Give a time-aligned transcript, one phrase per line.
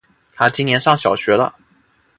[0.33, 1.53] 他今年上小学了